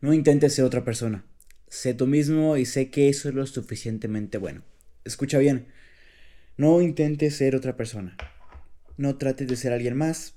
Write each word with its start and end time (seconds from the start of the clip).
No 0.00 0.12
intentes 0.12 0.54
ser 0.54 0.64
otra 0.64 0.84
persona. 0.84 1.24
Sé 1.68 1.94
tú 1.94 2.06
mismo 2.06 2.56
y 2.56 2.66
sé 2.66 2.90
que 2.90 3.08
eso 3.08 3.28
es 3.28 3.34
lo 3.34 3.46
suficientemente 3.46 4.38
bueno. 4.38 4.62
Escucha 5.04 5.38
bien. 5.38 5.66
No 6.56 6.80
intentes 6.82 7.36
ser 7.36 7.56
otra 7.56 7.76
persona. 7.76 8.16
No 8.96 9.16
trates 9.16 9.48
de 9.48 9.56
ser 9.56 9.72
alguien 9.72 9.96
más. 9.96 10.34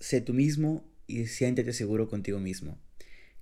Sé 0.00 0.20
tú 0.20 0.32
mismo 0.32 0.88
y 1.06 1.26
siéntete 1.26 1.72
seguro 1.72 2.08
contigo 2.08 2.38
mismo. 2.38 2.78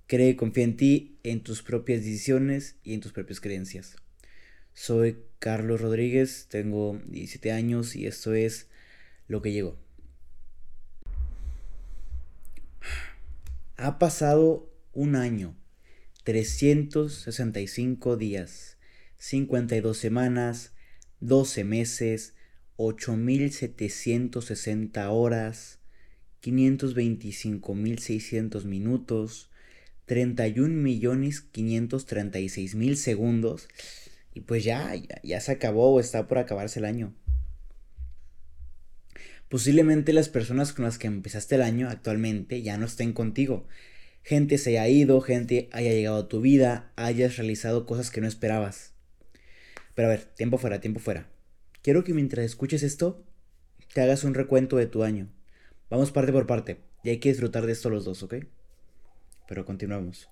Cree 0.07 0.29
y 0.29 0.35
confía 0.35 0.63
en 0.63 0.77
ti, 0.77 1.19
en 1.23 1.41
tus 1.41 1.61
propias 1.63 1.99
decisiones 1.99 2.75
y 2.83 2.93
en 2.93 3.01
tus 3.01 3.11
propias 3.11 3.39
creencias. 3.39 3.95
Soy 4.73 5.17
Carlos 5.39 5.81
Rodríguez, 5.81 6.47
tengo 6.49 6.99
17 7.07 7.51
años 7.51 7.95
y 7.95 8.07
esto 8.07 8.33
es 8.33 8.67
lo 9.27 9.41
que 9.41 9.51
llegó. 9.51 9.77
Ha 13.75 13.99
pasado 13.99 14.71
un 14.97 15.15
año, 15.15 15.55
365 16.23 18.17
días, 18.17 18.77
52 19.19 19.95
semanas, 19.95 20.73
12 21.19 21.63
meses, 21.63 22.33
8.760 22.77 25.07
horas, 25.11 25.77
525.600 26.41 28.65
minutos, 28.65 29.51
31.536.000 30.07 32.95
segundos. 32.95 33.67
Y 34.33 34.41
pues 34.41 34.63
ya, 34.63 34.95
ya, 34.95 35.21
ya, 35.21 35.39
se 35.41 35.51
acabó 35.51 35.93
o 35.93 35.99
está 35.99 36.27
por 36.27 36.39
acabarse 36.39 36.79
el 36.79 36.85
año. 36.85 37.13
Posiblemente 39.47 40.11
las 40.11 40.29
personas 40.29 40.73
con 40.73 40.85
las 40.85 40.97
que 40.97 41.05
empezaste 41.05 41.53
el 41.53 41.61
año 41.61 41.87
actualmente 41.87 42.63
ya 42.63 42.79
no 42.79 42.87
estén 42.87 43.13
contigo. 43.13 43.67
Gente 44.27 44.57
se 44.57 44.71
haya 44.71 44.89
ido, 44.89 45.21
gente 45.21 45.69
haya 45.71 45.93
llegado 45.93 46.17
a 46.17 46.27
tu 46.27 46.41
vida, 46.41 46.91
hayas 46.97 47.37
realizado 47.37 47.85
cosas 47.85 48.11
que 48.11 48.19
no 48.19 48.27
esperabas. 48.27 48.91
Pero 49.95 50.09
a 50.09 50.11
ver, 50.11 50.25
tiempo 50.25 50.57
fuera, 50.57 50.81
tiempo 50.81 50.99
fuera. 50.99 51.29
Quiero 51.81 52.03
que 52.03 52.13
mientras 52.13 52.45
escuches 52.45 52.83
esto, 52.83 53.23
te 53.93 54.01
hagas 54.01 54.25
un 54.25 54.33
recuento 54.33 54.75
de 54.75 54.85
tu 54.85 55.03
año. 55.03 55.29
Vamos 55.89 56.11
parte 56.11 56.33
por 56.33 56.45
parte, 56.45 56.75
y 57.05 57.09
hay 57.11 57.19
que 57.19 57.29
disfrutar 57.29 57.65
de 57.65 57.71
esto 57.71 57.89
los 57.89 58.03
dos, 58.03 58.21
¿ok? 58.21 58.35
Pero 59.47 59.63
continuamos. 59.63 60.27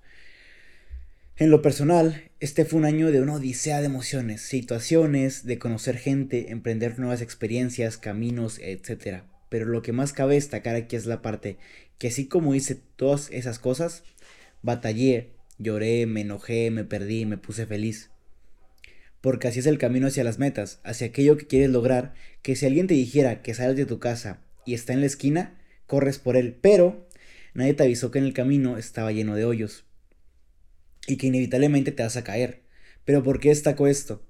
En 1.37 1.49
lo 1.49 1.61
personal, 1.61 2.29
este 2.41 2.65
fue 2.65 2.79
un 2.79 2.85
año 2.85 3.11
de 3.11 3.21
una 3.21 3.35
odisea 3.35 3.79
de 3.79 3.85
emociones, 3.85 4.41
situaciones, 4.41 5.45
de 5.45 5.57
conocer 5.57 5.97
gente, 5.97 6.51
emprender 6.51 6.99
nuevas 6.99 7.21
experiencias, 7.21 7.97
caminos, 7.97 8.59
etc. 8.59 9.23
Pero 9.49 9.65
lo 9.65 9.81
que 9.81 9.91
más 9.91 10.13
cabe 10.13 10.35
destacar 10.35 10.75
aquí 10.75 10.95
es 10.95 11.05
la 11.05 11.21
parte 11.21 11.57
que 11.97 12.09
así 12.09 12.27
como 12.27 12.55
hice 12.55 12.75
todas 12.95 13.29
esas 13.31 13.59
cosas, 13.59 14.03
batallé, 14.61 15.31
lloré, 15.57 16.05
me 16.05 16.21
enojé, 16.21 16.71
me 16.71 16.83
perdí, 16.83 17.25
me 17.25 17.37
puse 17.37 17.65
feliz 17.65 18.09
porque 19.25 19.47
así 19.47 19.57
es 19.57 19.65
el 19.65 19.79
camino 19.79 20.05
hacia 20.05 20.23
las 20.23 20.37
metas, 20.37 20.79
hacia 20.83 21.07
aquello 21.07 21.35
que 21.35 21.47
quieres 21.47 21.71
lograr, 21.71 22.13
que 22.43 22.55
si 22.55 22.67
alguien 22.67 22.85
te 22.85 22.93
dijera 22.93 23.41
que 23.41 23.55
sales 23.55 23.75
de 23.75 23.87
tu 23.87 23.97
casa 23.97 24.39
y 24.67 24.75
está 24.75 24.93
en 24.93 24.99
la 24.99 25.07
esquina, 25.07 25.57
corres 25.87 26.19
por 26.19 26.37
él, 26.37 26.55
pero 26.61 27.07
nadie 27.55 27.73
te 27.73 27.81
avisó 27.81 28.11
que 28.11 28.19
en 28.19 28.25
el 28.25 28.33
camino 28.33 28.77
estaba 28.77 29.11
lleno 29.11 29.33
de 29.33 29.43
hoyos 29.43 29.83
y 31.07 31.17
que 31.17 31.25
inevitablemente 31.25 31.91
te 31.91 32.03
vas 32.03 32.17
a 32.17 32.23
caer. 32.23 32.61
Pero 33.03 33.23
¿por 33.23 33.39
qué 33.39 33.49
destaco 33.49 33.87
esto? 33.87 34.21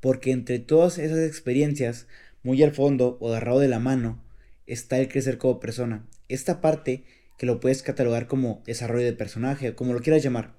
Porque 0.00 0.30
entre 0.30 0.58
todas 0.58 0.98
esas 0.98 1.20
experiencias, 1.20 2.06
muy 2.42 2.62
al 2.62 2.72
fondo 2.72 3.16
o 3.22 3.30
agarrado 3.30 3.60
de 3.60 3.68
la 3.68 3.78
mano, 3.78 4.22
está 4.66 4.98
el 4.98 5.08
crecer 5.08 5.38
como 5.38 5.60
persona. 5.60 6.06
Esta 6.28 6.60
parte 6.60 7.04
que 7.38 7.46
lo 7.46 7.60
puedes 7.60 7.82
catalogar 7.82 8.26
como 8.26 8.62
desarrollo 8.66 9.04
de 9.04 9.12
personaje, 9.12 9.74
como 9.74 9.92
lo 9.92 10.00
quieras 10.00 10.22
llamar, 10.22 10.54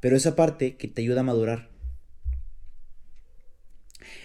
pero 0.00 0.16
esa 0.16 0.36
parte 0.36 0.76
que 0.76 0.88
te 0.88 1.02
ayuda 1.02 1.20
a 1.20 1.24
madurar 1.24 1.68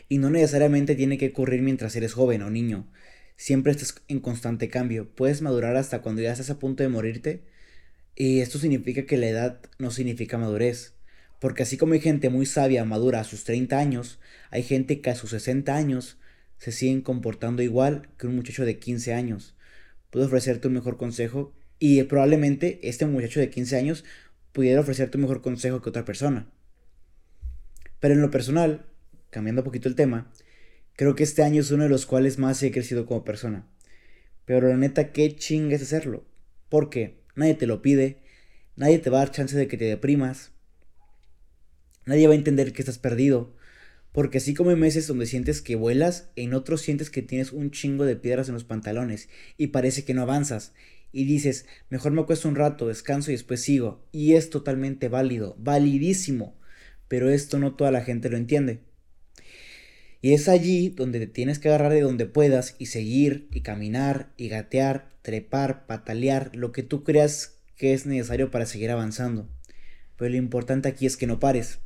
y 0.09 0.17
no 0.17 0.29
necesariamente 0.29 0.95
tiene 0.95 1.17
que 1.17 1.29
ocurrir 1.29 1.61
mientras 1.61 1.95
eres 1.95 2.13
joven 2.13 2.41
o 2.43 2.49
niño. 2.49 2.87
Siempre 3.35 3.71
estás 3.71 3.95
en 4.07 4.19
constante 4.19 4.69
cambio. 4.69 5.09
Puedes 5.09 5.41
madurar 5.41 5.75
hasta 5.75 6.01
cuando 6.01 6.21
ya 6.21 6.31
estás 6.31 6.49
a 6.49 6.59
punto 6.59 6.83
de 6.83 6.89
morirte. 6.89 7.43
Y 8.15 8.41
esto 8.41 8.59
significa 8.59 9.05
que 9.05 9.17
la 9.17 9.27
edad 9.27 9.59
no 9.79 9.91
significa 9.91 10.37
madurez. 10.37 10.93
Porque 11.39 11.63
así 11.63 11.77
como 11.77 11.93
hay 11.93 11.99
gente 11.99 12.29
muy 12.29 12.45
sabia, 12.45 12.85
madura 12.85 13.19
a 13.19 13.23
sus 13.23 13.43
30 13.43 13.77
años, 13.77 14.19
hay 14.49 14.63
gente 14.63 15.01
que 15.01 15.09
a 15.09 15.15
sus 15.15 15.31
60 15.31 15.75
años 15.75 16.17
se 16.63 16.71
siguen 16.71 17.01
comportando 17.01 17.61
igual 17.61 18.07
que 18.17 18.25
un 18.25 18.37
muchacho 18.37 18.63
de 18.63 18.79
15 18.79 19.13
años. 19.13 19.53
Puedo 20.11 20.27
ofrecerte 20.27 20.69
un 20.69 20.75
mejor 20.75 20.95
consejo 20.95 21.51
y 21.77 22.01
probablemente 22.03 22.79
este 22.87 23.05
muchacho 23.05 23.41
de 23.41 23.49
15 23.49 23.75
años 23.75 24.05
pudiera 24.53 24.79
ofrecerte 24.79 25.17
un 25.17 25.23
mejor 25.23 25.41
consejo 25.41 25.81
que 25.81 25.89
otra 25.89 26.05
persona. 26.05 26.49
Pero 27.99 28.13
en 28.13 28.21
lo 28.21 28.31
personal, 28.31 28.85
cambiando 29.29 29.61
un 29.61 29.65
poquito 29.65 29.89
el 29.89 29.95
tema, 29.95 30.31
creo 30.95 31.15
que 31.15 31.23
este 31.23 31.43
año 31.43 31.59
es 31.59 31.71
uno 31.71 31.83
de 31.83 31.89
los 31.89 32.05
cuales 32.05 32.39
más 32.39 32.63
he 32.63 32.71
crecido 32.71 33.05
como 33.05 33.25
persona. 33.25 33.67
Pero 34.45 34.69
la 34.69 34.77
neta, 34.77 35.11
qué 35.11 35.35
chinga 35.35 35.75
es 35.75 35.81
hacerlo. 35.81 36.23
Porque 36.69 37.19
nadie 37.35 37.55
te 37.55 37.67
lo 37.67 37.81
pide, 37.81 38.19
nadie 38.77 38.99
te 38.99 39.09
va 39.09 39.17
a 39.17 39.25
dar 39.25 39.31
chance 39.31 39.57
de 39.57 39.67
que 39.67 39.75
te 39.75 39.83
deprimas, 39.83 40.53
nadie 42.05 42.27
va 42.27 42.33
a 42.33 42.37
entender 42.37 42.71
que 42.71 42.83
estás 42.83 42.99
perdido. 42.99 43.53
Porque 44.13 44.37
así 44.37 44.53
como 44.53 44.69
hay 44.69 44.75
meses 44.75 45.07
donde 45.07 45.25
sientes 45.25 45.61
que 45.61 45.75
vuelas, 45.75 46.29
en 46.35 46.53
otros 46.53 46.81
sientes 46.81 47.09
que 47.09 47.23
tienes 47.23 47.51
un 47.51 47.71
chingo 47.71 48.05
de 48.05 48.15
piedras 48.15 48.47
en 48.47 48.53
los 48.53 48.63
pantalones 48.63 49.27
y 49.57 49.67
parece 49.67 50.05
que 50.05 50.13
no 50.13 50.21
avanzas. 50.21 50.73
Y 51.11 51.25
dices, 51.25 51.65
mejor 51.89 52.11
me 52.11 52.21
acuesto 52.21 52.47
un 52.47 52.55
rato, 52.55 52.87
descanso 52.87 53.31
y 53.31 53.33
después 53.33 53.61
sigo. 53.61 54.05
Y 54.11 54.33
es 54.33 54.49
totalmente 54.49 55.09
válido, 55.09 55.55
validísimo. 55.59 56.55
Pero 57.07 57.29
esto 57.29 57.59
no 57.59 57.75
toda 57.75 57.91
la 57.91 58.01
gente 58.01 58.29
lo 58.29 58.37
entiende. 58.37 58.81
Y 60.21 60.33
es 60.33 60.47
allí 60.47 60.89
donde 60.89 61.19
te 61.19 61.27
tienes 61.27 61.59
que 61.59 61.69
agarrar 61.69 61.91
de 61.91 62.01
donde 62.01 62.27
puedas 62.27 62.75
y 62.79 62.85
seguir 62.85 63.47
y 63.51 63.61
caminar 63.61 64.31
y 64.37 64.47
gatear, 64.47 65.09
trepar, 65.21 65.85
patalear, 65.85 66.55
lo 66.55 66.71
que 66.71 66.83
tú 66.83 67.03
creas 67.03 67.57
que 67.75 67.93
es 67.93 68.05
necesario 68.05 68.51
para 68.51 68.65
seguir 68.65 68.91
avanzando. 68.91 69.49
Pero 70.17 70.31
lo 70.31 70.37
importante 70.37 70.87
aquí 70.87 71.07
es 71.07 71.17
que 71.17 71.27
no 71.27 71.39
pares. 71.39 71.79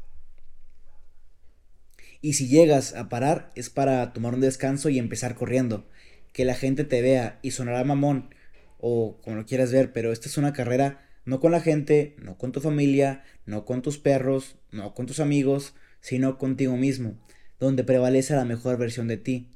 Y 2.28 2.34
si 2.34 2.50
llegas 2.50 2.94
a 2.94 3.08
parar 3.08 3.52
es 3.56 3.70
para 3.70 4.12
tomar 4.12 4.34
un 4.34 4.42
descanso 4.42 4.90
y 4.90 5.00
empezar 5.00 5.36
corriendo. 5.36 5.88
Que 6.34 6.44
la 6.44 6.56
gente 6.56 6.84
te 6.84 7.02
vea 7.02 7.40
y 7.42 7.52
sonará 7.52 7.86
mamón 7.86 8.36
o 8.80 9.18
como 9.22 9.38
lo 9.38 9.46
quieras 9.46 9.72
ver, 9.72 9.94
pero 9.94 10.12
esta 10.12 10.28
es 10.28 10.38
una 10.38 10.52
carrera 10.52 11.08
no 11.24 11.40
con 11.40 11.54
la 11.54 11.62
gente, 11.62 12.18
no 12.22 12.38
con 12.38 12.52
tu 12.52 12.60
familia, 12.60 13.24
no 13.46 13.64
con 13.64 13.82
tus 13.82 13.98
perros, 13.98 14.58
no 14.72 14.94
con 14.94 15.06
tus 15.06 15.22
amigos, 15.22 15.74
sino 16.02 16.38
contigo 16.38 16.76
mismo 16.76 17.18
donde 17.62 17.86
prevalece 17.86 18.36
la 18.36 18.44
mejor 18.44 18.78
versión 18.78 19.08
de 19.08 19.16
ti. 19.16 19.50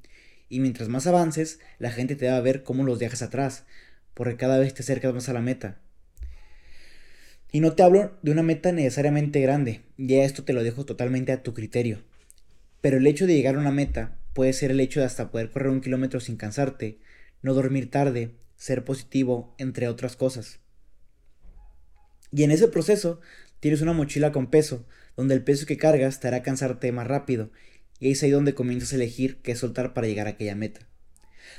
Y 0.47 0.61
mientras 0.61 0.87
más 0.87 1.07
avances, 1.07 1.59
la 1.77 1.91
gente 1.91 2.15
te 2.15 2.29
va 2.29 2.37
a 2.37 2.41
ver 2.41 2.63
cómo 2.63 2.85
los 2.85 2.99
dejas 2.99 3.21
atrás, 3.21 3.65
porque 4.13 4.37
cada 4.37 4.59
vez 4.59 4.73
te 4.73 4.83
acercas 4.83 5.13
más 5.13 5.27
a 5.27 5.33
la 5.33 5.41
meta. 5.41 5.81
Y 7.51 7.59
no 7.59 7.73
te 7.73 7.83
hablo 7.83 8.17
de 8.21 8.31
una 8.31 8.43
meta 8.43 8.71
necesariamente 8.71 9.41
grande, 9.41 9.81
ya 9.97 10.23
esto 10.23 10.45
te 10.45 10.53
lo 10.53 10.63
dejo 10.63 10.85
totalmente 10.85 11.33
a 11.33 11.43
tu 11.43 11.53
criterio. 11.53 12.09
Pero 12.81 12.97
el 12.97 13.07
hecho 13.07 13.27
de 13.27 13.35
llegar 13.35 13.55
a 13.55 13.59
una 13.59 13.71
meta 13.71 14.17
puede 14.33 14.53
ser 14.53 14.71
el 14.71 14.79
hecho 14.79 14.99
de 14.99 15.05
hasta 15.05 15.31
poder 15.31 15.51
correr 15.51 15.69
un 15.69 15.81
kilómetro 15.81 16.19
sin 16.19 16.35
cansarte, 16.35 16.99
no 17.41 17.53
dormir 17.53 17.89
tarde, 17.89 18.35
ser 18.55 18.83
positivo, 18.83 19.55
entre 19.57 19.87
otras 19.87 20.15
cosas. 20.15 20.59
Y 22.31 22.43
en 22.43 22.51
ese 22.51 22.67
proceso 22.67 23.19
tienes 23.59 23.81
una 23.81 23.93
mochila 23.93 24.31
con 24.31 24.49
peso, 24.49 24.85
donde 25.15 25.35
el 25.35 25.43
peso 25.43 25.65
que 25.65 25.77
cargas 25.77 26.19
te 26.19 26.27
hará 26.27 26.41
cansarte 26.41 26.91
más 26.91 27.07
rápido 27.07 27.51
y 27.99 28.11
es 28.11 28.23
ahí 28.23 28.31
donde 28.31 28.55
comienzas 28.55 28.93
a 28.93 28.95
elegir 28.95 29.37
qué 29.43 29.55
soltar 29.55 29.93
para 29.93 30.07
llegar 30.07 30.27
a 30.27 30.31
aquella 30.31 30.55
meta. 30.55 30.87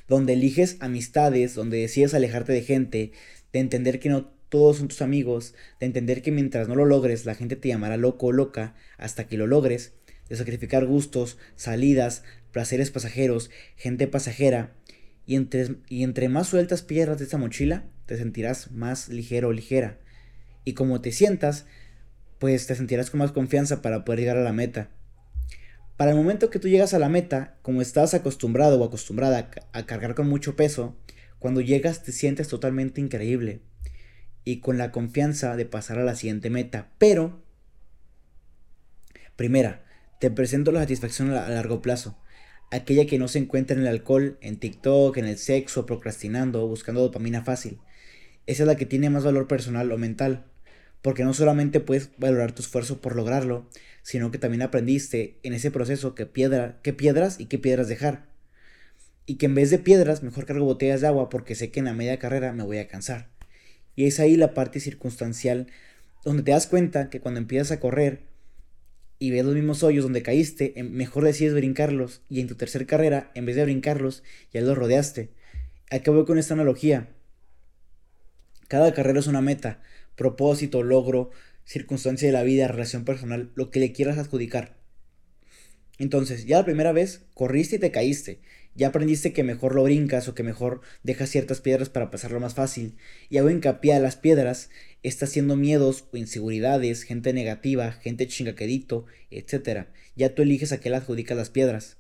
Donde 0.09 0.33
eliges 0.33 0.77
amistades, 0.81 1.55
donde 1.55 1.79
decides 1.79 2.15
alejarte 2.15 2.53
de 2.53 2.63
gente, 2.63 3.13
de 3.53 3.61
entender 3.61 4.01
que 4.01 4.09
no 4.09 4.33
todos 4.49 4.79
son 4.79 4.89
tus 4.89 5.03
amigos, 5.03 5.55
de 5.79 5.87
entender 5.87 6.21
que 6.21 6.33
mientras 6.33 6.69
no 6.69 6.75
lo 6.75 6.85
logres 6.85 7.25
la 7.27 7.35
gente 7.35 7.57
te 7.57 7.69
llamará 7.69 7.97
loco 7.97 8.27
o 8.27 8.33
loca 8.33 8.75
hasta 8.99 9.27
que 9.27 9.37
lo 9.37 9.47
logres, 9.47 9.95
de 10.33 10.39
sacrificar 10.39 10.87
gustos, 10.87 11.37
salidas, 11.57 12.25
placeres 12.53 12.91
pasajeros, 12.91 13.51
gente 13.77 14.09
pasajera, 14.09 14.73
y 15.27 15.37
entre, 15.37 15.77
y 15.91 16.05
entre 16.05 16.31
más 16.31 16.47
sueltas 16.47 16.81
pierdas 16.81 17.19
de 17.19 17.25
esta 17.25 17.37
mochila, 17.37 17.85
te 18.07 18.17
sentirás 18.17 18.71
más 18.71 19.11
ligero 19.11 19.49
o 19.49 19.53
ligera. 19.53 19.99
Y 20.65 20.73
como 20.73 21.03
te 21.03 21.13
sientas, 21.13 21.67
pues 22.39 22.67
te 22.67 22.75
sentirás 22.75 23.11
con 23.11 23.19
más 23.19 23.31
confianza 23.33 23.83
para 23.83 24.07
poder 24.07 24.21
llegar 24.21 24.39
a 24.39 24.43
la 24.43 24.55
meta. 24.55 24.89
Para 25.99 26.13
el 26.13 26.17
momento 26.17 26.49
que 26.49 26.59
tú 26.59 26.67
llegas 26.67 26.95
a 26.95 26.99
la 26.99 27.11
meta, 27.11 27.59
como 27.61 27.83
estás 27.83 28.15
acostumbrado 28.15 28.81
o 28.81 28.85
acostumbrada 28.85 29.51
a 29.75 29.85
cargar 29.85 30.15
con 30.15 30.31
mucho 30.31 30.57
peso, 30.57 30.97
cuando 31.41 31.61
llegas 31.61 32.05
te 32.05 32.13
sientes 32.13 32.49
totalmente 32.49 33.03
increíble 33.03 33.61
y 34.45 34.61
con 34.61 34.79
la 34.79 34.93
confianza 34.93 35.57
de 35.57 35.67
pasar 35.67 35.99
a 35.99 36.05
la 36.05 36.15
siguiente 36.15 36.49
meta. 36.49 36.89
Pero, 36.97 37.43
primera, 39.37 39.85
te 40.23 40.31
presento 40.31 40.71
la 40.71 40.79
satisfacción 40.79 41.33
a 41.33 41.49
largo 41.49 41.83
plazo, 41.83 42.17
aquella 42.71 43.07
que 43.07 43.19
no 43.19 43.27
se 43.27 43.41
encuentra 43.41 43.75
en 43.75 43.83
el 43.83 43.89
alcohol, 43.89 44.39
en 44.41 44.57
TikTok, 44.57 45.17
en 45.17 45.25
el 45.25 45.37
sexo, 45.37 45.85
procrastinando 45.85 46.63
o 46.63 46.69
buscando 46.69 47.01
dopamina 47.01 47.43
fácil. 47.43 47.81
Esa 48.47 48.63
es 48.63 48.67
la 48.69 48.77
que 48.77 48.87
tiene 48.87 49.11
más 49.11 49.25
valor 49.25 49.49
personal 49.49 49.91
o 49.91 49.99
mental, 49.99 50.45
porque 51.03 51.25
no 51.25 51.35
solamente 51.35 51.81
puedes 51.81 52.11
valorar 52.19 52.53
tu 52.53 52.63
esfuerzo 52.63 53.01
por 53.01 53.17
lograrlo, 53.17 53.69
sino 54.05 54.31
que 54.31 54.39
también 54.39 54.63
aprendiste 54.63 55.41
en 55.43 55.55
ese 55.55 55.73
proceso 55.73 56.15
qué 56.15 56.25
piedra, 56.25 56.79
qué 56.85 56.93
piedras 56.93 57.41
y 57.41 57.47
qué 57.47 57.59
piedras 57.59 57.89
dejar. 57.89 58.29
Y 59.27 59.39
que 59.39 59.47
en 59.47 59.57
vez 59.57 59.71
de 59.71 59.81
piedras, 59.81 60.23
mejor 60.23 60.47
cargo 60.47 60.65
botellas 60.65 61.01
de 61.01 61.09
agua 61.09 61.31
porque 61.31 61.57
sé 61.57 61.73
que 61.73 61.81
en 61.81 61.87
la 61.87 61.95
media 61.95 62.21
carrera 62.21 62.53
me 62.53 62.63
voy 62.63 62.79
a 62.79 62.87
cansar. 62.87 63.29
Y 63.97 64.05
es 64.05 64.21
ahí 64.21 64.37
la 64.37 64.55
parte 64.55 64.79
circunstancial 64.79 65.67
donde 66.25 66.45
te 66.45 66.53
das 66.53 66.69
cuenta 66.69 67.11
que 67.11 67.19
cuando 67.19 67.41
empiezas 67.41 67.73
a 67.73 67.81
correr 67.81 68.31
y 69.23 69.31
ves 69.31 69.45
los 69.45 69.55
mismos 69.55 69.85
hoyos 69.85 70.03
donde 70.03 70.25
caíste, 70.25 70.73
em, 70.81 70.91
mejor 70.91 71.23
decides 71.23 71.55
brincarlos 71.55 72.23
y 72.29 72.41
en 72.41 72.49
tu 72.49 72.57
tercera 72.57 72.87
carrera, 72.87 73.31
en 73.37 73.47
vez 73.47 73.55
de 73.55 73.63
brincarlos, 73.63 74.25
ya 74.53 74.61
los 74.63 74.77
rodeaste. 74.77 75.31
¿A 75.93 76.01
qué 76.01 76.11
voy 76.11 76.25
con 76.25 76.41
esta 76.41 76.55
analogía? 76.55 77.09
Cada 78.67 78.93
carrera 78.93 79.21
es 79.21 79.29
una 79.29 79.41
meta, 79.41 79.81
propósito, 80.17 80.83
logro, 80.83 81.31
circunstancia 81.65 82.27
de 82.27 82.33
la 82.33 82.43
vida, 82.43 82.67
relación 82.67 83.05
personal, 83.05 83.53
lo 83.55 83.71
que 83.71 83.79
le 83.79 83.93
quieras 83.93 84.19
adjudicar. 84.19 84.75
Entonces, 86.01 86.45
ya 86.47 86.59
la 86.59 86.65
primera 86.65 86.91
vez 86.91 87.23
corriste 87.35 87.77
y 87.77 87.79
te 87.79 87.93
caíste. 87.93 88.41
Ya 88.75 88.89
aprendiste 88.89 89.33
que 89.33 89.43
mejor 89.43 89.75
lo 89.75 89.83
brincas 89.83 90.29
o 90.29 90.35
que 90.35 90.43
mejor 90.43 90.81
dejas 91.03 91.31
ciertas 91.31 91.61
piedras 91.61 91.91
para 91.91 92.11
pasarlo 92.11 92.41
más 92.41 92.55
fácil. 92.55 92.97
Y 93.29 93.39
hago 93.39 93.51
hincapié 93.51 93.95
a 93.95 94.01
las 94.01 94.17
piedras, 94.17 94.71
está 95.03 95.27
haciendo 95.27 95.57
miedos 95.57 96.05
o 96.13 96.17
inseguridades, 96.17 97.03
gente 97.03 97.33
negativa, 97.33 97.93
gente 97.93 98.27
chingaquedito, 98.27 99.07
etc. 99.31 99.87
Ya 100.17 100.35
tú 100.35 100.43
eliges 100.43 100.73
a 100.73 100.81
qué 100.81 100.91
le 100.91 100.97
adjudicas 100.97 101.37
las 101.37 101.51
piedras. 101.51 101.99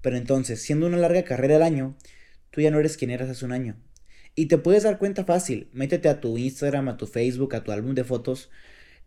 Pero 0.00 0.16
entonces, 0.16 0.62
siendo 0.62 0.86
una 0.86 0.96
larga 0.96 1.24
carrera 1.24 1.56
al 1.56 1.62
año, 1.62 1.96
tú 2.50 2.60
ya 2.60 2.70
no 2.70 2.78
eres 2.78 2.96
quien 2.96 3.10
eras 3.10 3.28
hace 3.28 3.44
un 3.44 3.52
año. 3.52 3.76
Y 4.34 4.46
te 4.46 4.56
puedes 4.56 4.84
dar 4.84 4.98
cuenta 4.98 5.24
fácil. 5.24 5.68
Métete 5.72 6.08
a 6.08 6.20
tu 6.20 6.38
Instagram, 6.38 6.88
a 6.88 6.96
tu 6.96 7.06
Facebook, 7.06 7.54
a 7.54 7.64
tu 7.64 7.72
álbum 7.72 7.94
de 7.94 8.04
fotos 8.04 8.50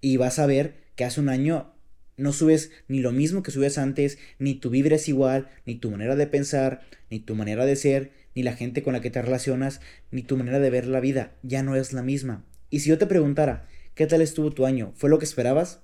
y 0.02 0.18
vas 0.18 0.40
a 0.40 0.48
ver 0.48 0.76
que 0.96 1.06
hace 1.06 1.22
un 1.22 1.30
año 1.30 1.71
no 2.18 2.34
subes 2.34 2.72
ni 2.88 3.00
lo 3.00 3.12
mismo 3.12 3.44
que 3.44 3.52
subes 3.52 3.78
antes, 3.78 4.18
ni 4.40 4.56
tu 4.56 4.70
vibra 4.70 4.96
es 4.96 5.08
igual, 5.08 5.50
ni 5.66 5.76
tu 5.76 5.92
manera 5.92 6.16
de 6.16 6.28
pensar, 6.28 6.82
ni 7.10 7.20
tu 7.20 7.36
manera 7.36 7.66
de 7.66 7.76
ser, 7.76 8.12
ni 8.36 8.44
la 8.44 8.54
gente 8.54 8.84
con 8.84 8.94
la 8.94 9.02
que 9.02 9.12
te 9.12 9.22
relacionas, 9.22 9.82
ni 10.12 10.24
tu 10.24 10.38
manera 10.38 10.60
de 10.60 10.70
ver 10.70 10.88
la 10.88 11.00
vida, 11.00 11.34
ya 11.44 11.64
no 11.64 11.76
es 11.76 11.94
la 11.94 12.04
misma. 12.04 12.46
Y 12.70 12.80
si 12.80 12.90
yo 12.90 12.98
te 12.98 13.08
preguntara, 13.08 13.68
¿qué 13.96 14.08
tal 14.08 14.22
estuvo 14.22 14.52
tu 14.52 14.66
año? 14.66 14.94
¿Fue 14.96 15.10
lo 15.10 15.20
que 15.20 15.26
esperabas? 15.26 15.82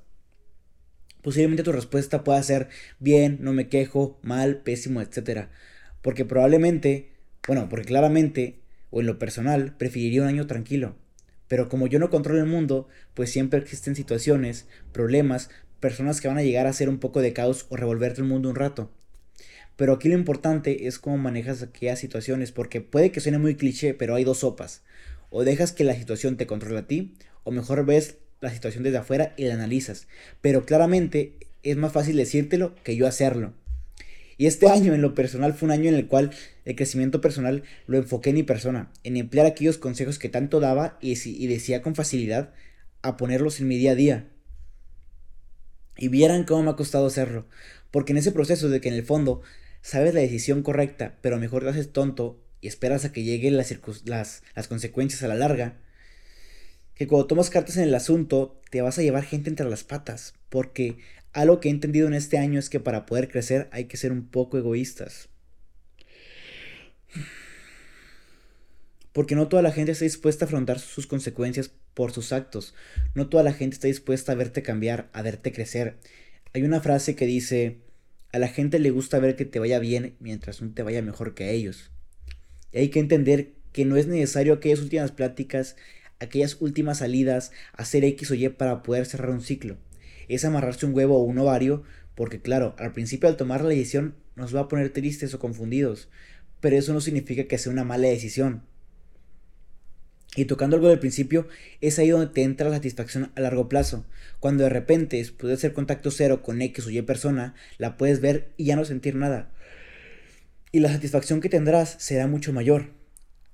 Posiblemente 1.21 1.63
tu 1.63 1.71
respuesta 1.71 2.23
pueda 2.23 2.41
ser 2.43 2.69
bien, 2.99 3.39
no 3.41 3.51
me 3.51 3.67
quejo, 3.67 4.19
mal, 4.21 4.61
pésimo, 4.61 5.01
etc. 5.01 5.47
Porque 6.01 6.23
probablemente, 6.23 7.11
bueno, 7.47 7.67
porque 7.69 7.85
claramente, 7.85 8.59
o 8.91 9.01
en 9.01 9.07
lo 9.07 9.19
personal, 9.19 9.75
preferiría 9.77 10.21
un 10.21 10.27
año 10.27 10.47
tranquilo, 10.47 10.95
pero 11.47 11.69
como 11.69 11.87
yo 11.87 11.99
no 11.99 12.09
controlo 12.09 12.39
el 12.39 12.47
mundo, 12.47 12.87
pues 13.13 13.31
siempre 13.31 13.59
existen 13.59 13.95
situaciones, 13.95 14.67
problemas, 14.91 15.49
personas 15.79 16.21
que 16.21 16.27
van 16.27 16.37
a 16.37 16.43
llegar 16.43 16.67
a 16.67 16.71
hacer 16.71 16.89
un 16.89 16.99
poco 16.99 17.21
de 17.21 17.33
caos 17.33 17.65
o 17.69 17.75
revolverte 17.75 18.21
el 18.21 18.27
mundo 18.27 18.49
un 18.49 18.55
rato. 18.55 18.91
Pero 19.75 19.93
aquí 19.93 20.09
lo 20.09 20.15
importante 20.15 20.87
es 20.87 20.97
cómo 20.97 21.17
manejas 21.17 21.61
aquellas 21.61 21.99
situaciones, 21.99 22.51
porque 22.51 22.81
puede 22.81 23.11
que 23.11 23.19
suene 23.19 23.37
muy 23.37 23.55
cliché, 23.55 23.93
pero 23.93 24.15
hay 24.15 24.23
dos 24.23 24.39
sopas. 24.39 24.81
O 25.29 25.43
dejas 25.43 25.71
que 25.71 25.83
la 25.83 25.95
situación 25.95 26.35
te 26.35 26.47
controle 26.47 26.79
a 26.79 26.87
ti, 26.87 27.15
o 27.43 27.51
mejor 27.51 27.85
ves 27.85 28.17
la 28.41 28.51
situación 28.51 28.83
desde 28.83 28.97
afuera 28.97 29.33
y 29.37 29.45
la 29.45 29.53
analizas. 29.53 30.07
Pero 30.41 30.65
claramente 30.65 31.33
es 31.63 31.77
más 31.77 31.91
fácil 31.91 32.17
decírtelo 32.17 32.75
que 32.83 32.95
yo 32.95 33.07
hacerlo. 33.07 33.53
Y 34.37 34.47
este 34.47 34.67
año 34.71 34.93
en 34.93 35.01
lo 35.01 35.13
personal 35.13 35.53
fue 35.53 35.67
un 35.67 35.71
año 35.71 35.89
en 35.89 35.95
el 35.95 36.07
cual 36.07 36.31
el 36.65 36.75
crecimiento 36.75 37.21
personal 37.21 37.63
lo 37.85 37.97
enfoqué 37.97 38.31
en 38.31 38.37
mi 38.37 38.43
persona, 38.43 38.91
en 39.03 39.15
emplear 39.15 39.45
aquellos 39.45 39.77
consejos 39.77 40.17
que 40.17 40.29
tanto 40.29 40.59
daba 40.59 40.97
y, 41.01 41.17
y 41.23 41.47
decía 41.47 41.81
con 41.83 41.95
facilidad 41.95 42.53
a 43.03 43.15
ponerlos 43.15 43.59
en 43.59 43.67
mi 43.67 43.77
día 43.77 43.91
a 43.91 43.95
día. 43.95 44.27
Y 45.97 46.09
vieran 46.09 46.43
cómo 46.43 46.63
me 46.63 46.69
ha 46.71 46.75
costado 46.75 47.07
hacerlo, 47.07 47.47
porque 47.91 48.11
en 48.13 48.17
ese 48.17 48.31
proceso 48.31 48.69
de 48.69 48.81
que 48.81 48.89
en 48.89 48.95
el 48.95 49.03
fondo 49.03 49.41
sabes 49.81 50.13
la 50.13 50.19
decisión 50.19 50.63
correcta, 50.63 51.17
pero 51.21 51.37
mejor 51.39 51.63
te 51.63 51.69
haces 51.69 51.91
tonto 51.91 52.39
y 52.61 52.67
esperas 52.67 53.05
a 53.05 53.11
que 53.11 53.23
lleguen 53.23 53.57
las, 53.57 53.73
las, 54.05 54.43
las 54.55 54.67
consecuencias 54.67 55.23
a 55.23 55.27
la 55.27 55.35
larga, 55.35 55.77
que 56.93 57.07
cuando 57.07 57.27
tomas 57.27 57.49
cartas 57.49 57.77
en 57.77 57.83
el 57.83 57.95
asunto 57.95 58.59
te 58.71 58.81
vas 58.81 58.97
a 58.97 59.01
llevar 59.01 59.23
gente 59.23 59.49
entre 59.49 59.69
las 59.69 59.83
patas, 59.83 60.33
porque 60.49 60.97
algo 61.33 61.59
que 61.59 61.69
he 61.69 61.71
entendido 61.71 62.07
en 62.07 62.15
este 62.15 62.37
año 62.37 62.59
es 62.59 62.69
que 62.69 62.79
para 62.79 63.05
poder 63.05 63.29
crecer 63.29 63.69
hay 63.71 63.85
que 63.85 63.97
ser 63.97 64.11
un 64.11 64.27
poco 64.27 64.57
egoístas. 64.57 65.29
Porque 69.13 69.35
no 69.35 69.47
toda 69.47 69.61
la 69.61 69.71
gente 69.71 69.91
está 69.91 70.05
dispuesta 70.05 70.45
a 70.45 70.47
afrontar 70.47 70.79
sus 70.79 71.07
consecuencias 71.07 71.71
por 71.97 72.13
sus 72.13 72.31
actos. 72.31 72.75
No 73.15 73.27
toda 73.27 73.43
la 73.43 73.51
gente 73.51 73.73
está 73.73 73.87
dispuesta 73.87 74.31
a 74.31 74.35
verte 74.35 74.61
cambiar, 74.61 75.09
a 75.13 75.21
verte 75.23 75.51
crecer. 75.51 75.97
Hay 76.53 76.63
una 76.63 76.79
frase 76.79 77.15
que 77.15 77.25
dice, 77.25 77.79
a 78.31 78.39
la 78.39 78.47
gente 78.47 78.77
le 78.77 78.91
gusta 78.91 79.19
ver 79.19 79.35
que 79.35 79.45
te 79.45 79.59
vaya 79.59 79.79
bien 79.79 80.15
mientras 80.19 80.61
no 80.61 80.71
te 80.73 80.83
vaya 80.83 81.01
mejor 81.01 81.33
que 81.33 81.45
a 81.45 81.49
ellos. 81.49 81.91
Y 82.71 82.77
hay 82.77 82.89
que 82.89 82.99
entender 82.99 83.53
que 83.73 83.83
no 83.83 83.97
es 83.97 84.07
necesario 84.07 84.53
aquellas 84.53 84.79
últimas 84.79 85.11
pláticas, 85.11 85.75
aquellas 86.19 86.61
últimas 86.61 86.99
salidas, 86.99 87.51
hacer 87.73 88.05
X 88.05 88.31
o 88.31 88.35
Y 88.35 88.47
para 88.49 88.83
poder 88.83 89.05
cerrar 89.05 89.31
un 89.31 89.41
ciclo 89.41 89.77
es 90.27 90.45
amarrarse 90.45 90.85
un 90.85 90.93
huevo 90.93 91.17
o 91.17 91.23
un 91.23 91.37
ovario, 91.37 91.83
porque 92.15 92.41
claro, 92.41 92.75
al 92.77 92.93
principio 92.93 93.29
al 93.29 93.37
tomar 93.37 93.61
la 93.61 93.69
decisión 93.69 94.15
nos 94.35 94.55
va 94.55 94.61
a 94.61 94.67
poner 94.67 94.91
tristes 94.91 95.33
o 95.33 95.39
confundidos, 95.39 96.09
pero 96.59 96.75
eso 96.75 96.93
no 96.93 97.01
significa 97.01 97.45
que 97.45 97.57
sea 97.57 97.71
una 97.71 97.83
mala 97.83 98.07
decisión. 98.07 98.63
Y 100.37 100.45
tocando 100.45 100.75
algo 100.75 100.87
del 100.87 100.99
principio, 100.99 101.47
es 101.81 101.97
ahí 101.97 102.09
donde 102.09 102.27
te 102.27 102.43
entra 102.43 102.69
la 102.69 102.75
satisfacción 102.75 103.31
a 103.35 103.41
largo 103.41 103.67
plazo. 103.67 104.05
Cuando 104.39 104.63
de 104.63 104.69
repente, 104.69 105.17
después 105.17 105.47
de 105.47 105.55
hacer 105.55 105.73
contacto 105.73 106.11
cero 106.11 106.43
con 106.43 106.61
X 106.61 106.85
o 106.85 106.91
Y 106.91 107.01
persona, 107.01 107.55
la 107.79 107.97
puedes 107.97 108.21
ver 108.21 108.53
y 108.55 108.65
ya 108.65 108.75
no 108.75 108.85
sentir 108.85 109.15
nada. 109.15 109.49
Y 110.71 110.79
la 110.79 110.91
satisfacción 110.91 111.41
que 111.41 111.49
tendrás 111.49 111.95
será 111.97 112.27
mucho 112.27 112.53
mayor. 112.53 112.91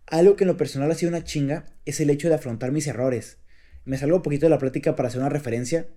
Algo 0.07 0.35
que 0.35 0.43
en 0.43 0.49
lo 0.49 0.57
personal 0.57 0.91
ha 0.91 0.95
sido 0.95 1.09
una 1.09 1.23
chinga 1.23 1.67
es 1.85 2.01
el 2.01 2.09
hecho 2.09 2.27
de 2.27 2.35
afrontar 2.35 2.73
mis 2.73 2.85
errores. 2.85 3.37
Me 3.85 3.97
salgo 3.97 4.17
un 4.17 4.21
poquito 4.21 4.47
de 4.47 4.49
la 4.49 4.59
plática 4.59 4.97
para 4.97 5.07
hacer 5.07 5.21
una 5.21 5.29
referencia, 5.29 5.87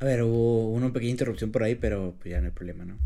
a 0.00 0.04
ver, 0.04 0.22
hubo 0.24 0.72
una 0.72 0.92
pequeña 0.92 1.12
interrupción 1.12 1.52
por 1.52 1.62
ahí, 1.62 1.76
pero 1.76 2.16
pues 2.18 2.30
ya 2.32 2.40
no 2.40 2.46
hay 2.46 2.52
problema, 2.52 2.84
¿no? 2.84 2.98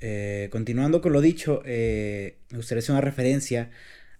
Eh, 0.00 0.48
continuando 0.50 1.00
con 1.00 1.12
lo 1.12 1.20
dicho, 1.22 1.62
eh, 1.64 2.40
me 2.50 2.58
gustaría 2.58 2.80
hacer 2.80 2.92
una 2.92 3.00
referencia 3.00 3.70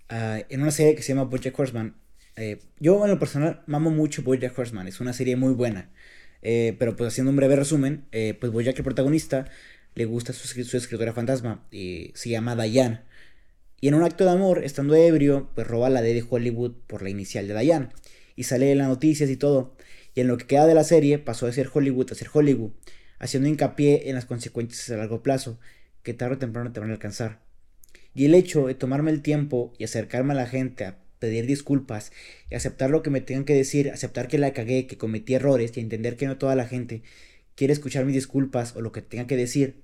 en 0.08 0.62
una 0.62 0.70
serie 0.70 0.94
que 0.94 1.02
se 1.02 1.14
llama 1.14 1.24
Bojack 1.24 1.58
Horseman. 1.58 1.96
Eh, 2.36 2.58
yo 2.80 3.04
en 3.04 3.10
lo 3.10 3.18
personal 3.18 3.62
mamo 3.66 3.90
mucho 3.90 4.22
Bojack 4.22 4.58
Horseman, 4.58 4.88
es 4.88 5.00
una 5.00 5.12
serie 5.12 5.36
muy 5.36 5.54
buena. 5.54 5.90
pero 6.42 6.96
pues 6.96 7.08
haciendo 7.08 7.30
un 7.30 7.36
breve 7.36 7.56
resumen, 7.56 8.06
pues 8.40 8.52
Bojack 8.52 8.78
el 8.78 8.84
protagonista 8.84 9.46
le 9.94 10.04
gusta 10.04 10.32
su, 10.32 10.48
su 10.48 10.76
escritora 10.76 11.12
fantasma 11.12 11.66
y 11.70 12.12
se 12.14 12.30
llama 12.30 12.56
Diane. 12.56 13.02
Y 13.80 13.88
en 13.88 13.94
un 13.94 14.02
acto 14.02 14.24
de 14.24 14.30
amor, 14.30 14.64
estando 14.64 14.94
ebrio, 14.94 15.50
pues 15.54 15.66
roba 15.66 15.90
la 15.90 16.02
D 16.02 16.14
de 16.14 16.24
Hollywood 16.28 16.72
por 16.86 17.02
la 17.02 17.10
inicial 17.10 17.46
de 17.48 17.58
Diane. 17.58 17.88
Y 18.36 18.44
sale 18.44 18.72
en 18.72 18.78
las 18.78 18.88
noticias 18.88 19.30
y 19.30 19.36
todo 19.36 19.76
y 20.14 20.20
en 20.20 20.28
lo 20.28 20.36
que 20.36 20.46
queda 20.46 20.66
de 20.66 20.74
la 20.74 20.84
serie 20.84 21.18
pasó 21.18 21.46
de 21.46 21.52
ser 21.52 21.70
Hollywood 21.72 22.12
a 22.12 22.14
ser 22.14 22.28
Hollywood, 22.32 22.72
haciendo 23.18 23.48
hincapié 23.48 24.08
en 24.08 24.14
las 24.14 24.26
consecuencias 24.26 24.88
a 24.90 24.96
largo 24.96 25.22
plazo, 25.22 25.58
que 26.02 26.14
tarde 26.14 26.36
o 26.36 26.38
temprano 26.38 26.72
te 26.72 26.80
van 26.80 26.90
a 26.90 26.92
alcanzar. 26.94 27.40
Y 28.14 28.26
el 28.26 28.34
hecho 28.34 28.66
de 28.66 28.74
tomarme 28.74 29.10
el 29.10 29.22
tiempo 29.22 29.72
y 29.78 29.84
acercarme 29.84 30.32
a 30.32 30.36
la 30.36 30.46
gente 30.46 30.84
a 30.84 30.98
pedir 31.18 31.46
disculpas 31.46 32.12
y 32.50 32.54
aceptar 32.54 32.90
lo 32.90 33.02
que 33.02 33.10
me 33.10 33.20
tengan 33.20 33.44
que 33.44 33.54
decir, 33.54 33.90
aceptar 33.90 34.28
que 34.28 34.38
la 34.38 34.52
cagué, 34.52 34.86
que 34.86 34.98
cometí 34.98 35.34
errores 35.34 35.76
y 35.76 35.80
entender 35.80 36.16
que 36.16 36.26
no 36.26 36.38
toda 36.38 36.54
la 36.54 36.66
gente 36.66 37.02
quiere 37.54 37.72
escuchar 37.72 38.04
mis 38.04 38.14
disculpas 38.14 38.76
o 38.76 38.80
lo 38.80 38.92
que 38.92 39.02
tenga 39.02 39.26
que 39.26 39.36
decir. 39.36 39.82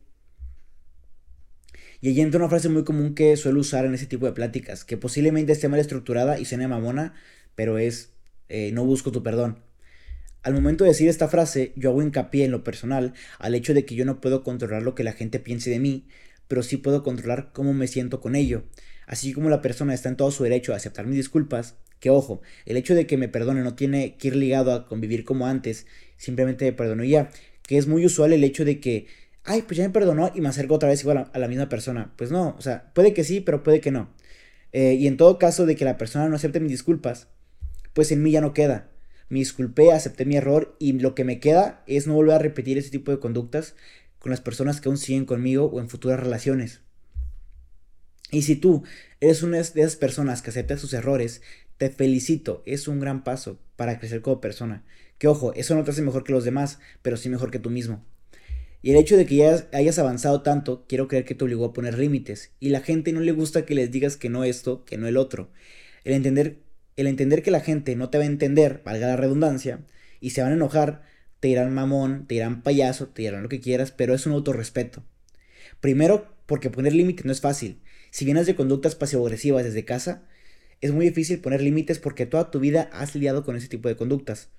Y 2.01 2.09
ahí 2.09 2.21
entra 2.21 2.41
una 2.41 2.49
frase 2.49 2.69
muy 2.69 2.85
común 2.85 3.15
que 3.15 3.37
suelo 3.37 3.61
usar 3.61 3.85
en 3.85 3.95
ese 3.95 4.07
tipo 4.07 4.27
de 4.27 4.33
pláticas, 4.33 4.85
que 4.85 4.97
posiblemente 4.97 5.53
esté 5.53 5.69
mal 5.69 5.81
estructurada 5.81 6.39
y 6.39 6.47
suene 6.47 6.67
mamona, 6.67 7.15
pero 7.55 7.79
es 7.79 8.13
eh, 8.49 8.73
no 8.73 8.85
busco 8.85 9.13
tu 9.13 9.23
perdón. 9.23 9.59
Al 10.43 10.55
momento 10.55 10.85
de 10.85 10.91
decir 10.91 11.09
esta 11.09 11.29
frase, 11.29 11.73
yo 11.77 11.91
hago 11.91 12.03
hincapié 12.03 12.47
en 12.47 12.51
lo 12.51 12.65
personal 12.65 13.13
al 13.39 13.55
hecho 13.55 13.75
de 13.75 13.85
que 13.85 13.95
yo 13.95 14.07
no 14.07 14.21
puedo 14.21 14.43
controlar 14.43 14.83
lo 14.83 14.95
que 14.95 15.05
la 15.05 15.13
gente 15.13 15.39
piense 15.39 15.69
de 15.69 15.79
mí, 15.79 16.07
pero 16.51 16.65
sí 16.65 16.79
puedo 16.79 17.05
controlar 17.05 17.51
cómo 17.53 17.73
me 17.73 17.87
siento 17.87 18.21
con 18.21 18.35
ello. 18.35 18.65
Así 19.07 19.33
como 19.33 19.51
la 19.51 19.63
persona 19.63 19.95
está 19.95 20.09
en 20.09 20.17
todo 20.17 20.33
su 20.33 20.43
derecho 20.43 20.73
a 20.73 20.77
aceptar 20.77 21.07
mis 21.07 21.15
disculpas, 21.15 21.77
que 22.01 22.11
ojo, 22.11 22.43
el 22.67 22.77
hecho 22.77 22.97
de 22.97 23.07
que 23.07 23.17
me 23.17 23.29
perdone 23.29 23.63
no 23.63 23.77
tiene 23.77 24.17
que 24.17 24.29
ir 24.29 24.37
ligado 24.37 24.73
a 24.73 24.89
convivir 24.89 25.25
como 25.25 25.47
antes, 25.47 25.87
simplemente 26.17 26.65
me 26.65 26.73
perdono 26.73 27.05
ya, 27.05 27.31
que 27.63 27.79
es 27.79 27.87
muy 27.87 28.05
usual 28.05 28.33
el 28.33 28.43
hecho 28.43 28.65
de 28.65 28.81
que, 28.81 29.07
ay, 29.45 29.63
pues 29.63 29.79
ya 29.79 29.85
me 29.85 29.91
perdonó 29.91 30.33
y 30.35 30.41
me 30.41 30.49
acerco 30.49 30.75
otra 30.75 30.89
vez 30.89 31.03
igual 31.03 31.31
a, 31.33 31.39
la 31.39 31.47
misma 31.47 31.69
persona. 31.69 32.13
Pues 32.17 32.33
no, 32.33 32.57
o 32.59 32.61
sea, 32.61 32.93
puede 32.95 33.15
que 33.15 33.23
sí, 33.23 33.41
pero 33.41 33.63
puede 33.63 33.81
que 33.81 33.93
no. 33.93 34.11
Eh, 34.73 34.95
y 34.95 35.07
en 35.07 35.17
todo 35.17 35.39
caso 35.39 35.67
de 35.67 35.77
que 35.77 35.85
la 35.85 35.99
persona 35.99 36.29
no 36.29 36.35
acepte 36.35 36.59
mis 36.59 36.73
disculpas, 36.73 37.29
pues 37.93 38.11
en 38.11 38.25
mí 38.25 38.33
ya 38.33 38.41
no 38.41 38.55
queda 38.55 38.91
me 39.31 39.39
disculpé, 39.39 39.93
acepté 39.93 40.27
mi 40.27 40.37
error 40.37 40.77
y 40.79 40.93
lo 40.93 41.15
que 41.15 41.25
me 41.25 41.39
queda 41.39 41.83
es 41.87 42.07
no 42.07 42.15
volver 42.15 42.35
a 42.35 42.39
repetir 42.41 42.77
ese 42.77 42.91
tipo 42.91 43.13
de 43.13 43.21
conductas 43.21 43.77
con 44.21 44.31
las 44.31 44.41
personas 44.41 44.81
que 44.81 44.89
aún 44.89 44.99
siguen 44.99 45.25
conmigo 45.25 45.67
o 45.67 45.81
en 45.81 45.89
futuras 45.89 46.21
relaciones. 46.21 46.83
Y 48.31 48.43
si 48.43 48.55
tú 48.55 48.85
eres 49.19 49.43
una 49.43 49.57
de 49.57 49.63
esas 49.63 49.97
personas 49.97 50.41
que 50.41 50.51
acepta 50.51 50.77
sus 50.77 50.93
errores, 50.93 51.43
Te 51.81 51.89
felicito, 51.89 52.63
es 52.67 52.89
un 52.89 53.01
gran 53.01 53.25
paso 53.25 53.59
para 53.77 53.99
crecer 53.99 54.21
como 54.21 54.43
persona. 54.43 54.85
Que 55.17 55.29
ojo, 55.29 55.55
eso 55.55 55.75
no 55.75 55.83
te 55.83 55.93
hace 55.93 56.03
mejor 56.03 56.25
que 56.25 56.33
los 56.33 56.45
demás, 56.45 56.79
pero 57.01 57.17
sí 57.17 57.31
mejor 57.31 57.51
que 57.51 57.59
tú 57.59 57.71
mismo. 57.71 58.05
Y 58.83 58.91
el 58.91 58.99
hecho 58.99 59.17
de 59.17 59.25
que 59.25 59.37
ya 59.37 59.67
hayas 59.73 59.99
avanzado 59.99 60.43
tanto, 60.43 60.85
quiero 60.87 61.09
creer 61.09 61.25
que 61.25 61.35
te 61.35 61.43
obligó 61.43 61.65
a 61.65 61.73
poner 61.73 61.99
límites. 61.99 62.53
Y 62.61 62.69
la 62.69 62.81
gente 62.83 63.15
no 63.15 63.21
le 63.21 63.33
gusta 63.33 63.65
que 63.65 63.75
les 63.75 63.91
digas 63.91 64.19
que 64.19 64.29
no 64.29 64.45
esto, 64.45 64.85
que 64.85 64.99
no 64.99 65.09
el 65.09 65.17
otro. 65.17 65.53
El 66.05 66.13
entender, 66.13 66.59
el 66.97 67.07
entender 67.07 67.43
que 67.43 67.51
la 67.51 67.61
gente 67.61 67.97
no 67.97 68.11
te 68.11 68.19
va 68.19 68.25
a 68.25 68.27
entender, 68.27 68.83
valga 68.85 69.07
la 69.07 69.17
redundancia, 69.17 69.81
y 70.21 70.31
se 70.31 70.43
van 70.43 70.53
a 70.53 70.57
enojar, 70.57 71.01
te 71.41 71.49
dirán 71.49 71.75
mamón, 71.75 72.27
te 72.27 72.35
dirán 72.37 72.63
payaso, 72.63 73.09
te 73.09 73.23
dirán 73.23 73.43
lo 73.43 73.49
que 73.49 73.61
quieras, 73.61 73.93
pero 73.93 74.15
es 74.15 74.27
un 74.27 74.33
autorrespeto. 74.33 75.03
Primero, 75.81 76.35
porque 76.47 76.71
poner 76.71 76.95
límites 76.95 77.25
no 77.25 77.33
es 77.33 77.41
fácil. 77.41 77.81
Si 78.11 78.25
vienes 78.25 78.47
de 78.47 78.55
conductas 78.55 78.95
pasivo-agresivas 78.95 79.65
desde 79.65 79.85
casa, 79.85 80.29
es 80.81 80.93
muy 80.93 81.07
difícil 81.07 81.41
poner 81.41 81.63
límites 81.63 81.99
porque 81.99 82.27
toda 82.27 82.51
tu 82.51 82.61
vida 82.61 82.91
has 82.93 83.15
lidiado 83.15 83.45
con 83.45 83.57
ese 83.57 83.69
tipo 83.69 83.89
de 83.89 83.97
conductas 83.97 84.51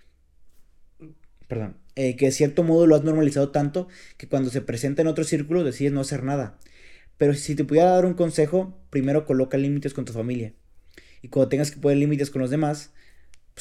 perdón, 1.51 1.75
eh, 1.95 2.15
que 2.15 2.27
de 2.27 2.31
cierto 2.31 2.63
modo 2.63 2.87
lo 2.87 2.95
has 2.95 3.03
normalizado 3.03 3.49
tanto 3.51 3.89
que 4.15 4.29
cuando 4.29 4.49
se 4.49 4.61
presenta 4.61 5.01
en 5.01 5.09
otro 5.09 5.25
círculo 5.25 5.65
decides 5.65 5.91
no 5.91 5.99
hacer 5.99 6.23
nada. 6.23 6.57
Pero 7.17 7.33
si 7.33 7.55
te 7.55 7.65
pudiera 7.65 7.89
dar 7.89 8.05
un 8.05 8.13
consejo, 8.13 8.79
primero 8.89 9.25
coloca 9.25 9.57
límites 9.57 9.93
con 9.93 10.05
tu 10.05 10.13
familia. 10.13 10.53
Y 11.21 11.27
cuando 11.27 11.49
tengas 11.49 11.69
que 11.69 11.81
poner 11.81 11.97
límites 11.97 12.29
con 12.29 12.41
los 12.41 12.51
demás, 12.51 12.93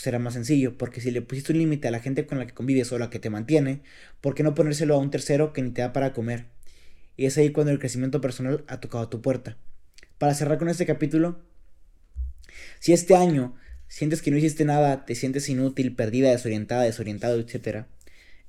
pues 0.01 0.05
será 0.05 0.19
más 0.19 0.33
sencillo, 0.33 0.79
porque 0.79 1.03
si 1.03 1.11
le 1.11 1.21
pusiste 1.21 1.53
un 1.53 1.59
límite 1.59 1.87
a 1.87 1.91
la 1.91 2.01
gente 2.01 2.25
con 2.25 2.39
la 2.39 2.47
que 2.47 2.55
convives 2.55 2.91
o 2.91 2.99
la 2.99 3.11
que 3.11 3.19
te 3.19 3.29
mantiene, 3.29 3.83
¿por 4.23 4.35
qué 4.35 4.43
no 4.43 4.55
ponérselo 4.55 4.95
a 4.95 4.99
un 4.99 5.11
tercero 5.11 5.53
que 5.53 5.61
ni 5.61 5.73
te 5.73 5.83
da 5.83 5.93
para 5.93 6.15
comer? 6.15 6.47
Y 7.19 7.27
es 7.27 7.37
ahí 7.37 7.51
cuando 7.53 7.71
el 7.71 7.79
crecimiento 7.79 8.23
personal 8.23 8.65
ha 8.67 8.81
tocado 8.81 9.11
tu 9.11 9.21
puerta. 9.21 9.59
Para 10.17 10.33
cerrar 10.33 10.57
con 10.57 10.71
este 10.71 10.87
capítulo, 10.87 11.41
si 12.79 12.95
este 12.95 13.15
año 13.15 13.55
sientes 13.89 14.23
que 14.23 14.31
no 14.31 14.39
hiciste 14.39 14.65
nada, 14.65 15.05
te 15.05 15.15
sientes 15.15 15.51
inútil, 15.51 15.95
perdida, 15.95 16.31
desorientada, 16.31 16.85
desorientado, 16.85 17.39
etc., 17.39 17.85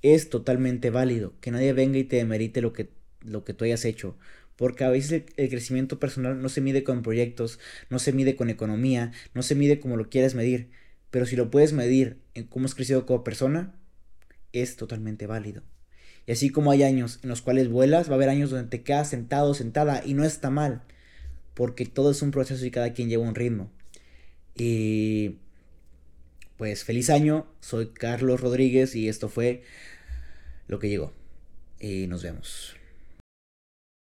es 0.02 0.30
totalmente 0.30 0.90
válido 0.90 1.34
que 1.42 1.52
nadie 1.52 1.74
venga 1.74 1.98
y 1.98 2.06
te 2.06 2.16
demerite 2.16 2.62
lo 2.62 2.72
que, 2.72 2.92
lo 3.26 3.44
que 3.44 3.54
tú 3.54 3.66
hayas 3.66 3.84
hecho. 3.84 4.18
Porque 4.56 4.86
a 4.86 4.90
veces 4.90 5.24
el, 5.36 5.50
crecimiento 5.50 6.00
personal 6.00 6.42
no 6.42 6.48
se 6.48 6.62
mide 6.62 6.86
con 6.86 7.02
proyectos, 7.02 7.60
no 7.90 8.00
se 8.00 8.14
mide 8.14 8.38
con 8.38 8.50
economía, 8.50 9.12
no 9.34 9.44
se 9.44 9.56
mide 9.56 9.82
como 9.82 9.98
lo 9.98 10.10
quieres 10.10 10.34
medir. 10.34 10.70
Pero 11.12 11.26
si 11.26 11.36
lo 11.36 11.52
puedes 11.52 11.74
medir 11.74 12.22
en 12.34 12.46
cómo 12.46 12.66
has 12.66 12.76
crecido 12.76 13.06
como 13.06 13.24
persona, 13.24 13.76
es 14.54 14.78
totalmente 14.78 15.28
válido. 15.28 15.62
Y 16.26 16.32
así 16.32 16.50
como 16.50 16.72
hay 16.72 16.84
años 16.84 17.20
en 17.24 17.30
los 17.30 17.42
cuales 17.42 17.70
vuelas, 17.70 18.10
va 18.10 18.14
a 18.14 18.16
haber 18.16 18.30
años 18.30 18.50
donde 18.50 18.70
te 18.70 18.84
quedas 18.84 19.10
sentado, 19.10 19.54
sentada, 19.54 20.02
y 20.06 20.14
no 20.14 20.24
está 20.24 20.50
mal. 20.50 20.82
Porque 21.54 21.86
todo 21.86 22.12
es 22.12 22.22
un 22.22 22.32
proceso 22.32 22.66
y 22.66 22.72
cada 22.72 22.94
quien 22.94 23.10
lleva 23.10 23.24
un 23.24 23.36
ritmo. 23.36 23.70
Y 24.56 25.38
pues 26.58 26.84
feliz 26.84 27.10
año, 27.10 27.48
soy 27.60 27.88
Carlos 27.88 28.40
Rodríguez 28.40 28.96
y 28.96 29.10
esto 29.10 29.30
fue 29.30 29.64
lo 30.68 30.80
que 30.80 30.90
llegó. 30.90 31.14
Y 31.80 32.08
nos 32.08 32.24
vemos. 32.24 32.76